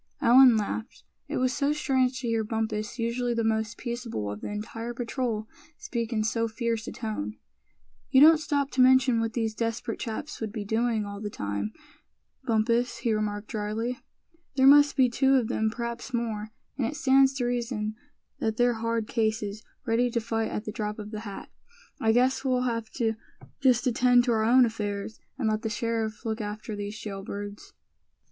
[0.19, 1.03] Allan laughed.
[1.27, 5.47] It was so strange to hear Bumpus, usually the most peaceable of the entire patrol,
[5.77, 7.37] speak in so fierce a tone.
[8.09, 11.71] "You don't stop to mention what these desperate chaps would be doing all that time,
[12.45, 13.99] Bumpus," he remarked, drily.
[14.55, 16.49] "There must be two of them, perhaps more;
[16.79, 17.95] and it stands to reason
[18.39, 21.51] that they're hard cases, ready to fight at the drop of the hat.
[21.99, 23.13] I guess we'll have to
[23.59, 27.73] just attend to our own affairs, and let the sheriff look after these jail birds."